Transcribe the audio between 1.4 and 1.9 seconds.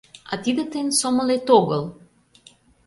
огыл!